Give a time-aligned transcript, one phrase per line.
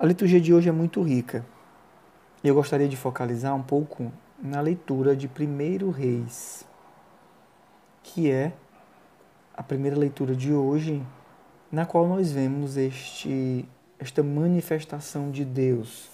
[0.00, 1.44] A liturgia de hoje é muito rica.
[2.42, 4.10] E eu gostaria de focalizar um pouco
[4.42, 6.66] na leitura de 1 Reis,
[8.02, 8.54] que é
[9.54, 11.02] a primeira leitura de hoje,
[11.70, 13.68] na qual nós vemos este,
[13.98, 16.08] esta manifestação de Deus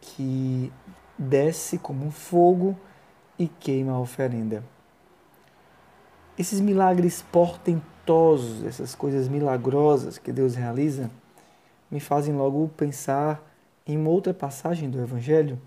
[0.00, 0.72] que
[1.18, 2.78] desce como um fogo
[3.36, 4.62] e queima a oferenda.
[6.38, 11.10] Esses milagres portentosos, essas coisas milagrosas que Deus realiza,
[11.94, 13.48] me fazem logo pensar
[13.86, 15.60] em uma outra passagem do Evangelho,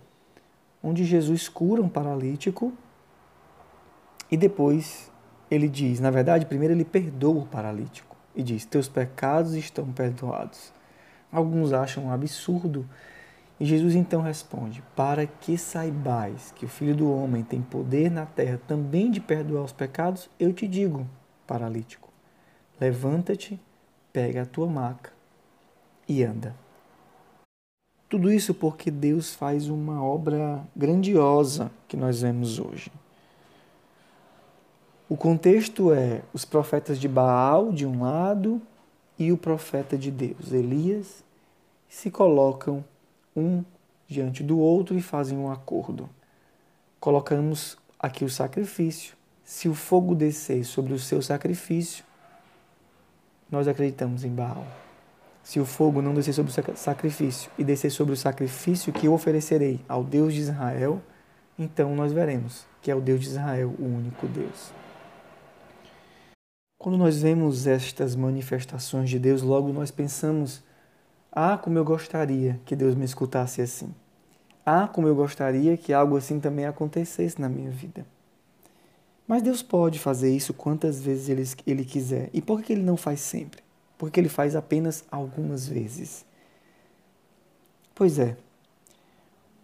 [0.84, 2.74] onde Jesus cura um paralítico
[4.30, 5.10] e depois
[5.50, 10.74] ele diz, na verdade, primeiro ele perdoa o paralítico e diz: Teus pecados estão perdoados.
[11.32, 12.86] Alguns acham um absurdo
[13.58, 18.26] e Jesus então responde: Para que saibais que o Filho do Homem tem poder na
[18.26, 21.08] terra também de perdoar os pecados, eu te digo,
[21.48, 22.12] paralítico,
[22.82, 23.58] levanta-te,
[24.12, 25.16] pega a tua maca
[26.08, 26.56] e anda.
[28.10, 32.90] Tudo isso porque Deus faz uma obra grandiosa que nós vemos hoje.
[35.10, 38.62] O contexto é os profetas de Baal de um lado
[39.20, 41.24] e o profeta de Deus, Elias,
[41.90, 42.84] se colocam
[43.36, 43.64] um
[44.08, 46.10] diante do outro e fazem um acordo.
[47.00, 49.16] Colocamos aqui o sacrifício.
[49.44, 52.04] Se o fogo descer sobre o seu sacrifício,
[53.50, 54.66] nós acreditamos em Baal.
[55.48, 59.14] Se o fogo não descer sobre o sacrifício e descer sobre o sacrifício que eu
[59.14, 61.02] oferecerei ao Deus de Israel,
[61.58, 64.74] então nós veremos que é o Deus de Israel, o único Deus.
[66.78, 70.62] Quando nós vemos estas manifestações de Deus, logo nós pensamos
[71.32, 73.96] ah, como eu gostaria que Deus me escutasse assim.
[74.66, 78.06] Ah, como eu gostaria que algo assim também acontecesse na minha vida.
[79.26, 82.30] Mas Deus pode fazer isso quantas vezes ele, ele quiser.
[82.34, 83.66] E por que ele não faz sempre?
[83.98, 86.26] Porque ele faz apenas algumas vezes.
[87.96, 88.38] Pois é.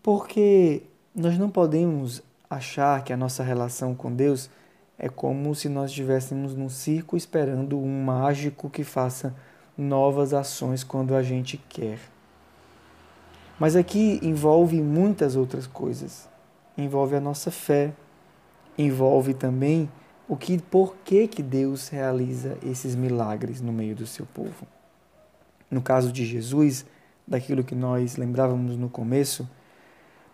[0.01, 4.49] Porque nós não podemos achar que a nossa relação com Deus
[4.97, 9.35] é como se nós estivéssemos num circo esperando um mágico que faça
[9.77, 11.99] novas ações quando a gente quer.
[13.59, 16.29] Mas aqui envolve muitas outras coisas.
[16.77, 17.93] Envolve a nossa fé,
[18.77, 19.89] envolve também
[20.27, 24.65] o que por que que Deus realiza esses milagres no meio do seu povo.
[25.69, 26.85] No caso de Jesus,
[27.27, 29.49] daquilo que nós lembrávamos no começo,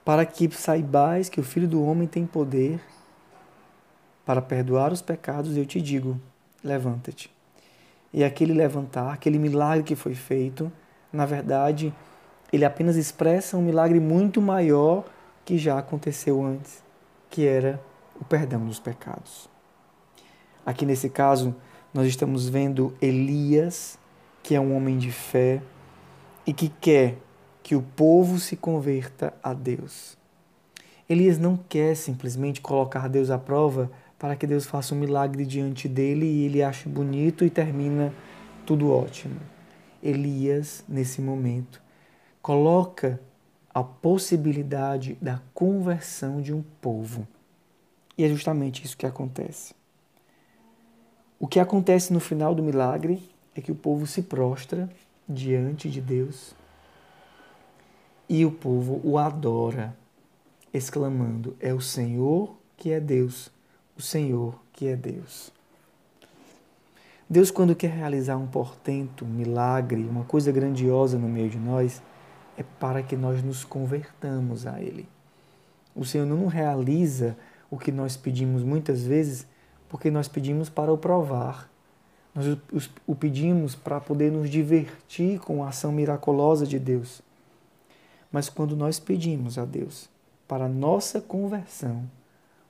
[0.04, 2.80] para que saibais que o Filho do homem tem poder
[4.26, 6.20] para perdoar os pecados, eu te digo:
[6.64, 7.32] levanta-te
[8.14, 10.72] e aquele levantar, aquele milagre que foi feito,
[11.12, 11.94] na verdade,
[12.52, 15.06] ele apenas expressa um milagre muito maior
[15.46, 16.84] que já aconteceu antes,
[17.30, 17.80] que era
[18.20, 19.50] o perdão dos pecados.
[20.70, 21.56] Aqui nesse caso,
[21.92, 23.98] nós estamos vendo Elias,
[24.44, 25.64] que é um homem de fé
[26.46, 27.18] e que quer
[27.64, 30.16] que o povo se converta a Deus.
[31.10, 35.88] Elias não quer simplesmente colocar Deus à prova para que Deus faça um milagre diante
[35.88, 38.14] dele e ele ache bonito e termina
[38.64, 39.40] tudo ótimo.
[40.04, 41.82] Elias, nesse momento,
[42.44, 43.20] coloca
[43.74, 47.28] a possibilidade da conversão de um povo.
[48.16, 49.79] E é justamente isso que acontece.
[51.40, 53.24] O que acontece no final do milagre
[53.56, 54.90] é que o povo se prostra
[55.28, 56.54] diante de Deus
[58.28, 59.96] e o povo o adora,
[60.74, 63.52] exclamando: É o Senhor que é Deus
[64.00, 65.52] o Senhor que é Deus.
[67.30, 72.02] Deus, quando quer realizar um portento, um milagre, uma coisa grandiosa no meio de nós,
[72.58, 75.06] é para que nós nos convertamos a Ele.
[75.94, 77.38] O Senhor não realiza
[77.70, 79.46] o que nós pedimos muitas vezes
[79.90, 81.70] porque nós pedimos para o provar.
[82.34, 82.58] Nós
[83.08, 87.22] o pedimos para poder nos divertir com a ação miraculosa de Deus.
[88.32, 90.08] Mas quando nós pedimos a Deus
[90.48, 92.04] para a nossa conversão,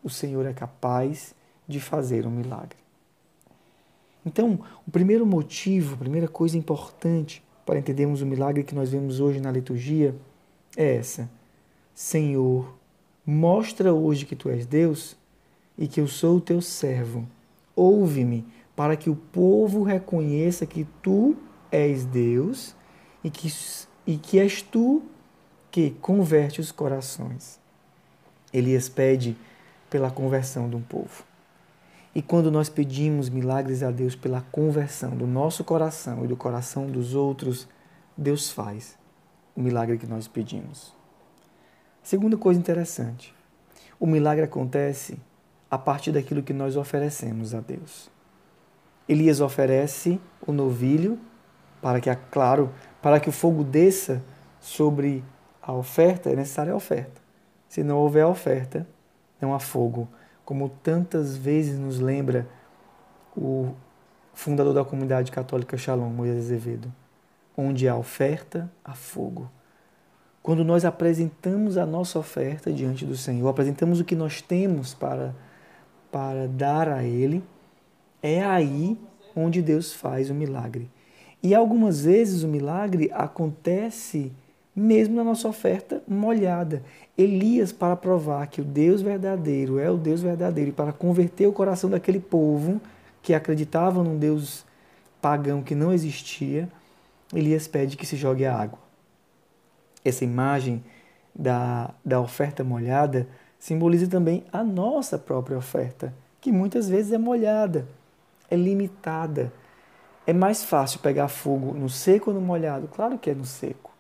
[0.02, 1.35] o Senhor é capaz
[1.68, 2.78] de fazer um milagre.
[4.25, 9.20] Então, o primeiro motivo, a primeira coisa importante para entendermos o milagre que nós vemos
[9.20, 10.16] hoje na liturgia
[10.76, 11.29] é essa:
[11.93, 12.73] Senhor,
[13.26, 15.16] mostra hoje que tu és Deus
[15.79, 17.26] e que eu sou o teu servo.
[17.73, 18.46] Ouve-me,
[18.76, 21.37] para que o povo reconheça que tu
[21.72, 22.76] és Deus
[23.23, 23.52] e que,
[24.05, 25.02] e que és tu
[25.72, 27.59] que converte os corações.
[28.52, 29.37] Elias pede
[29.90, 31.23] pela conversão de um povo.
[32.14, 36.87] E quando nós pedimos milagres a Deus pela conversão do nosso coração e do coração
[36.87, 37.67] dos outros,
[38.17, 38.97] Deus faz
[39.55, 40.93] o milagre que nós pedimos.
[42.03, 43.34] Segunda coisa interessante:
[43.99, 45.17] o milagre acontece
[45.69, 48.09] a partir daquilo que nós oferecemos a Deus.
[49.07, 51.19] Elias oferece o novilho
[51.81, 52.71] Para que, claro,
[53.01, 54.21] para que o fogo desça
[54.59, 55.23] sobre
[55.61, 57.21] a oferta, é necessária a oferta.
[57.69, 58.85] Se não houver oferta,
[59.39, 60.07] não há fogo.
[60.43, 62.47] Como tantas vezes nos lembra
[63.35, 63.73] o
[64.33, 66.91] fundador da comunidade católica Shalom, Moisés Azevedo.
[67.55, 69.49] Onde há oferta, há fogo.
[70.41, 75.35] Quando nós apresentamos a nossa oferta diante do Senhor, apresentamos o que nós temos para,
[76.11, 77.44] para dar a Ele,
[78.22, 78.97] é aí
[79.35, 80.90] onde Deus faz o milagre.
[81.41, 84.32] E algumas vezes o milagre acontece
[84.76, 86.84] mesmo na nossa oferta molhada.
[87.17, 91.53] Elias, para provar que o Deus verdadeiro é o Deus verdadeiro e para converter o
[91.53, 92.79] coração daquele povo
[93.22, 94.66] que acreditava num Deus
[95.22, 96.70] pagão que não existia,
[97.34, 98.79] Elias pede que se jogue a água.
[100.03, 100.84] Essa imagem
[101.35, 103.28] da, da oferta molhada
[103.59, 107.88] simboliza também a nossa própria oferta, que muitas vezes é molhada,
[108.50, 109.52] é limitada.
[110.26, 112.88] É mais fácil pegar fogo no seco ou no molhado?
[112.88, 113.91] Claro que é no seco.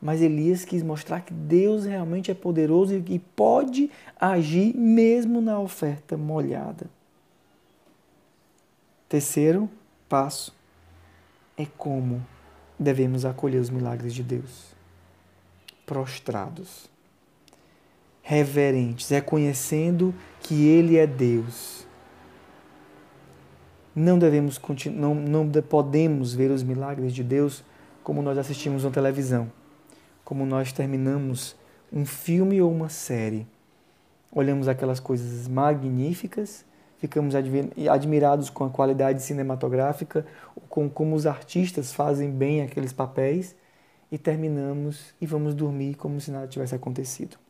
[0.00, 6.16] Mas Elias quis mostrar que Deus realmente é poderoso e pode agir mesmo na oferta
[6.16, 6.86] molhada.
[9.08, 9.68] Terceiro
[10.08, 10.54] passo
[11.56, 12.24] é como
[12.78, 14.74] devemos acolher os milagres de Deus.
[15.86, 16.90] Prostrados,
[18.24, 21.86] reverentes, reconhecendo que Ele é Deus.
[23.94, 24.60] Não devemos
[24.92, 27.62] não, não podemos ver os milagres de Deus
[28.02, 29.48] como nós assistimos na televisão
[30.24, 31.54] como nós terminamos
[31.92, 33.46] um filme ou uma série.
[34.32, 36.64] Olhamos aquelas coisas magníficas,
[36.98, 40.26] ficamos admirados com a qualidade cinematográfica,
[40.68, 43.54] com como os artistas fazem bem aqueles papéis
[44.10, 47.43] e terminamos e vamos dormir como se nada tivesse acontecido.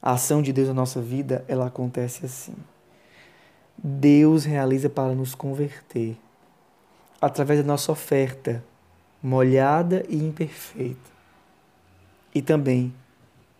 [0.00, 2.54] A ação de Deus na nossa vida, ela acontece assim.
[3.76, 6.16] Deus realiza para nos converter
[7.20, 8.62] através da nossa oferta,
[9.22, 11.10] molhada e imperfeita.
[12.34, 12.94] E também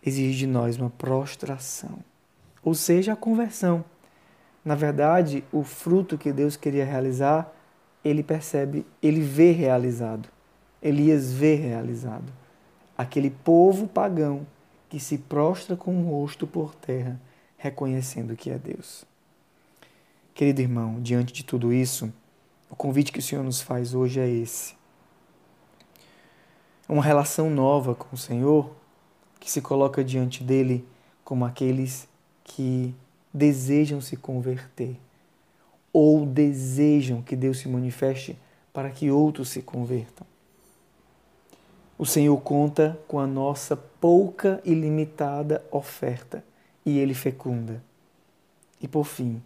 [0.05, 1.99] exige de nós uma prostração,
[2.63, 3.83] ou seja, a conversão.
[4.63, 7.51] Na verdade, o fruto que Deus queria realizar,
[8.03, 10.29] ele percebe, ele vê realizado.
[10.81, 12.31] Elias vê realizado.
[12.97, 14.45] Aquele povo pagão
[14.89, 17.19] que se prostra com o rosto por terra,
[17.57, 19.05] reconhecendo que é Deus.
[20.33, 22.11] Querido irmão, diante de tudo isso,
[22.69, 24.77] o convite que o Senhor nos faz hoje é esse
[26.87, 28.73] uma relação nova com o Senhor,
[29.39, 30.87] que se coloca diante dele
[31.23, 32.07] como aqueles
[32.43, 32.95] que
[33.33, 34.97] desejam se converter
[35.91, 38.37] ou desejam que Deus se manifeste
[38.71, 40.25] para que outros se convertam.
[41.97, 46.43] O Senhor conta com a nossa pouca e limitada oferta
[46.85, 47.81] e ele fecunda.
[48.79, 49.41] E por fim,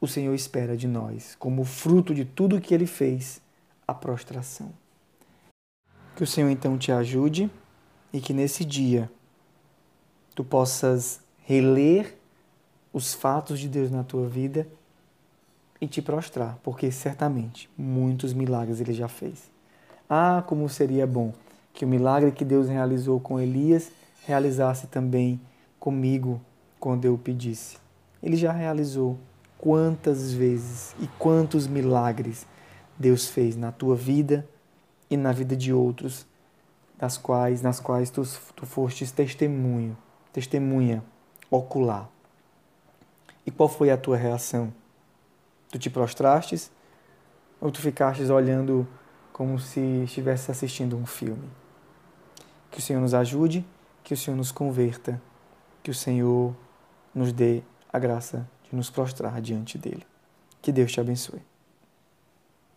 [0.00, 3.42] o Senhor espera de nós, como fruto de tudo que ele fez,
[3.88, 4.72] a prostração.
[6.14, 7.50] Que o Senhor então te ajude
[8.12, 9.10] e que nesse dia
[10.32, 12.16] tu possas reler
[12.92, 14.66] os fatos de Deus na tua vida
[15.80, 19.50] e te prostrar, porque certamente muitos milagres ele já fez.
[20.08, 21.32] Ah, como seria bom
[21.72, 23.90] que o milagre que Deus realizou com Elias
[24.24, 25.40] realizasse também
[25.78, 26.40] comigo
[26.78, 27.78] quando eu o pedisse.
[28.22, 29.18] Ele já realizou
[29.58, 32.46] quantas vezes e quantos milagres
[32.98, 34.46] Deus fez na tua vida,
[35.10, 36.24] e na vida de outros,
[36.96, 38.22] das quais, nas quais tu,
[38.54, 39.96] tu fostes testemunho,
[40.32, 41.02] testemunha
[41.50, 42.08] ocular.
[43.44, 44.72] E qual foi a tua reação?
[45.70, 46.70] Tu te prostrastes
[47.60, 48.86] ou tu ficastes olhando
[49.32, 51.48] como se estivesse assistindo um filme?
[52.70, 53.64] Que o Senhor nos ajude,
[54.04, 55.20] que o Senhor nos converta,
[55.82, 56.54] que o Senhor
[57.14, 57.62] nos dê
[57.92, 60.06] a graça de nos prostrar diante dele.
[60.62, 61.42] Que Deus te abençoe.